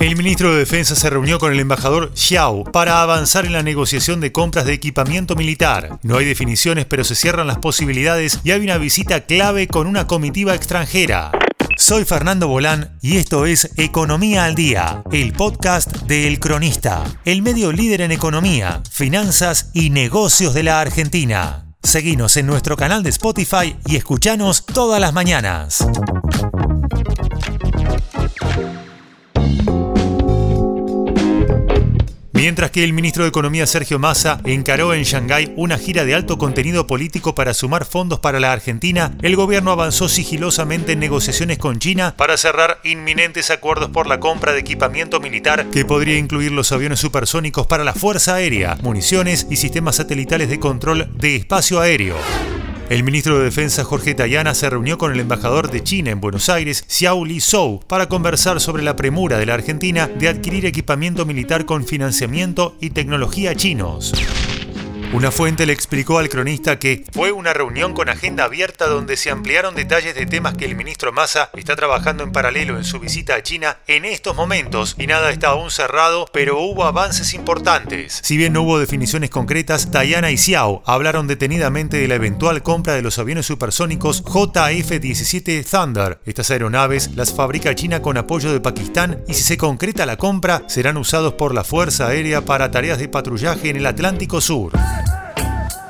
[0.00, 4.20] El ministro de Defensa se reunió con el embajador Xiao para avanzar en la negociación
[4.20, 5.98] de compras de equipamiento militar.
[6.02, 10.06] No hay definiciones, pero se cierran las posibilidades y hay una visita clave con una
[10.06, 11.30] comitiva extranjera.
[11.76, 17.42] Soy Fernando Bolán y esto es Economía al Día, el podcast de El Cronista, el
[17.42, 21.66] medio líder en economía, finanzas y negocios de la Argentina.
[21.82, 25.86] Seguinos en nuestro canal de Spotify y escuchanos todas las mañanas.
[32.38, 36.38] Mientras que el ministro de Economía Sergio Massa encaró en Shanghái una gira de alto
[36.38, 41.80] contenido político para sumar fondos para la Argentina, el gobierno avanzó sigilosamente en negociaciones con
[41.80, 46.70] China para cerrar inminentes acuerdos por la compra de equipamiento militar que podría incluir los
[46.70, 52.14] aviones supersónicos para la Fuerza Aérea, municiones y sistemas satelitales de control de espacio aéreo.
[52.88, 56.48] El ministro de Defensa Jorge Tayana se reunió con el embajador de China en Buenos
[56.48, 61.26] Aires, Xiao Li Zhou, para conversar sobre la premura de la Argentina de adquirir equipamiento
[61.26, 64.14] militar con financiamiento y tecnología chinos.
[65.10, 69.30] Una fuente le explicó al cronista que fue una reunión con agenda abierta donde se
[69.30, 73.34] ampliaron detalles de temas que el ministro Massa está trabajando en paralelo en su visita
[73.34, 78.20] a China en estos momentos y nada está aún cerrado, pero hubo avances importantes.
[78.22, 82.92] Si bien no hubo definiciones concretas, Tayana y Xiao hablaron detenidamente de la eventual compra
[82.92, 86.20] de los aviones supersónicos JF-17 Thunder.
[86.26, 90.64] Estas aeronaves las fabrica China con apoyo de Pakistán y si se concreta la compra
[90.66, 94.72] serán usados por la Fuerza Aérea para tareas de patrullaje en el Atlántico Sur.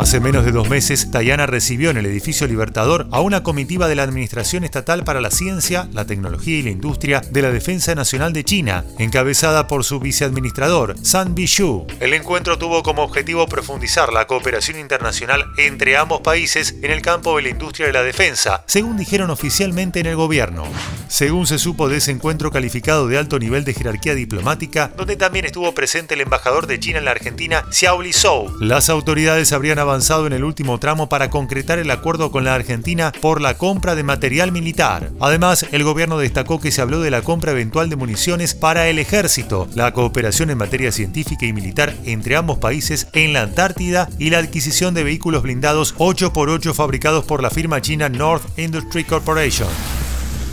[0.00, 3.94] Hace menos de dos meses, Tayana recibió en el edificio Libertador a una comitiva de
[3.94, 8.32] la Administración Estatal para la Ciencia, la Tecnología y la Industria de la Defensa Nacional
[8.32, 11.86] de China, encabezada por su viceadministrador, San Bishu.
[12.00, 17.36] El encuentro tuvo como objetivo profundizar la cooperación internacional entre ambos países en el campo
[17.36, 20.64] de la industria de la defensa, según dijeron oficialmente en el gobierno.
[21.08, 25.44] Según se supo de ese encuentro calificado de alto nivel de jerarquía diplomática, donde también
[25.44, 30.26] estuvo presente el embajador de China en la Argentina, Xiao Zhou, las autoridades habrían avanzado
[30.26, 34.04] en el último tramo para concretar el acuerdo con la Argentina por la compra de
[34.04, 35.10] material militar.
[35.20, 38.98] Además, el gobierno destacó que se habló de la compra eventual de municiones para el
[39.00, 44.30] ejército, la cooperación en materia científica y militar entre ambos países en la Antártida y
[44.30, 49.68] la adquisición de vehículos blindados 8x8 fabricados por la firma china North Industry Corporation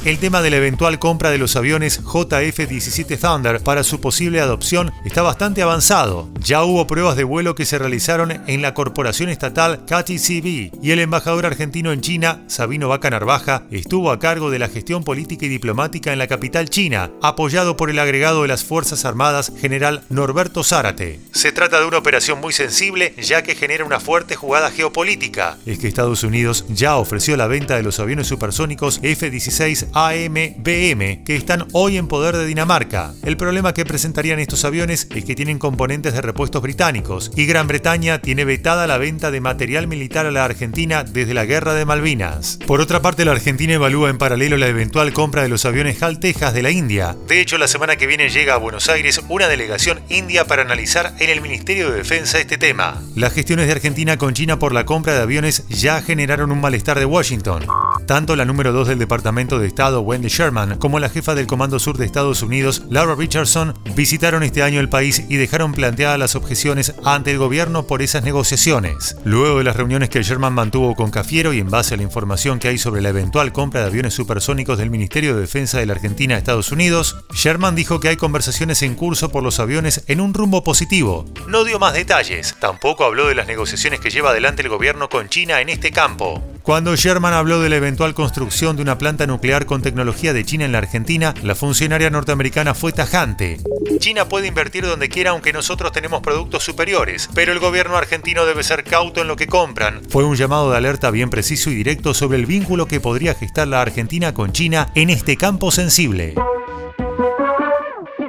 [0.07, 4.93] el tema de la eventual compra de los aviones JF-17 Thunder para su posible adopción
[5.03, 6.29] está bastante avanzado.
[6.39, 10.99] Ya hubo pruebas de vuelo que se realizaron en la corporación estatal KTCB y el
[10.99, 15.49] embajador argentino en China, Sabino Vaca Narvaja, estuvo a cargo de la gestión política y
[15.49, 20.63] diplomática en la capital china, apoyado por el agregado de las Fuerzas Armadas, general Norberto
[20.63, 21.19] Zárate.
[21.33, 25.57] Se trata de una operación muy sensible ya que genera una fuerte jugada geopolítica.
[25.65, 31.35] Es que Estados Unidos ya ofreció la venta de los aviones supersónicos F-16 AMBM que
[31.35, 33.15] están hoy en poder de Dinamarca.
[33.23, 37.67] El problema que presentarían estos aviones es que tienen componentes de repuestos británicos y Gran
[37.67, 41.85] Bretaña tiene vetada la venta de material militar a la Argentina desde la Guerra de
[41.85, 42.59] Malvinas.
[42.67, 46.19] Por otra parte, la Argentina evalúa en paralelo la eventual compra de los aviones HAL
[46.19, 47.15] de la India.
[47.27, 51.15] De hecho, la semana que viene llega a Buenos Aires una delegación india para analizar
[51.17, 53.01] en el Ministerio de Defensa este tema.
[53.15, 56.99] Las gestiones de Argentina con China por la compra de aviones ya generaron un malestar
[56.99, 57.65] de Washington.
[58.07, 61.77] Tanto la número 2 del Departamento de Estado Wendy Sherman como la jefa del Comando
[61.77, 66.35] Sur de Estados Unidos, Laura Richardson, visitaron este año el país y dejaron planteadas las
[66.35, 69.17] objeciones ante el gobierno por esas negociaciones.
[69.25, 72.59] Luego de las reuniones que Sherman mantuvo con Cafiero y en base a la información
[72.59, 75.91] que hay sobre la eventual compra de aviones supersónicos del Ministerio de Defensa de la
[75.91, 80.21] Argentina a Estados Unidos, Sherman dijo que hay conversaciones en curso por los aviones en
[80.21, 81.25] un rumbo positivo.
[81.49, 85.27] No dio más detalles, tampoco habló de las negociaciones que lleva adelante el gobierno con
[85.27, 86.41] China en este campo.
[86.67, 90.65] Cuando Sherman habló de la eventual construcción de una planta nuclear con tecnología de China
[90.65, 93.61] en la Argentina, la funcionaria norteamericana fue tajante.
[93.99, 98.63] China puede invertir donde quiera aunque nosotros tenemos productos superiores, pero el gobierno argentino debe
[98.63, 100.01] ser cauto en lo que compran.
[100.09, 103.69] Fue un llamado de alerta bien preciso y directo sobre el vínculo que podría gestar
[103.69, 106.35] la Argentina con China en este campo sensible.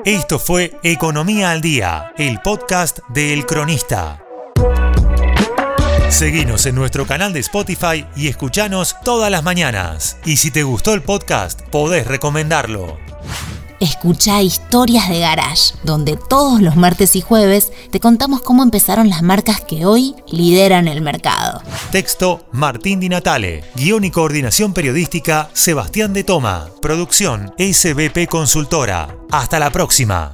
[0.04, 4.27] Esto fue Economía al Día, el podcast de El Cronista.
[6.10, 10.16] Seguinos en nuestro canal de Spotify y escuchanos todas las mañanas.
[10.24, 12.98] Y si te gustó el podcast, podés recomendarlo.
[13.78, 19.22] Escucha Historias de Garage, donde todos los martes y jueves te contamos cómo empezaron las
[19.22, 21.62] marcas que hoy lideran el mercado.
[21.92, 23.62] Texto Martín Di Natale.
[23.76, 26.70] Guión y coordinación periodística Sebastián de Toma.
[26.82, 29.14] Producción SBP Consultora.
[29.30, 30.32] Hasta la próxima.